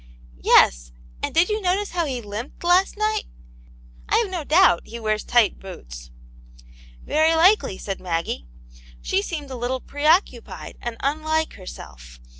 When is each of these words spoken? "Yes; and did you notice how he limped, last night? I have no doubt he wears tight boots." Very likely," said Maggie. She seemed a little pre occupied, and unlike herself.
"Yes; 0.55 0.91
and 1.21 1.31
did 1.31 1.49
you 1.49 1.61
notice 1.61 1.91
how 1.91 2.07
he 2.07 2.23
limped, 2.23 2.63
last 2.63 2.97
night? 2.97 3.25
I 4.09 4.17
have 4.17 4.31
no 4.31 4.43
doubt 4.43 4.81
he 4.87 4.99
wears 4.99 5.23
tight 5.23 5.59
boots." 5.59 6.09
Very 7.03 7.35
likely," 7.35 7.77
said 7.77 8.01
Maggie. 8.01 8.47
She 9.03 9.21
seemed 9.21 9.51
a 9.51 9.55
little 9.55 9.79
pre 9.79 10.07
occupied, 10.07 10.79
and 10.81 10.97
unlike 11.01 11.53
herself. 11.53 12.19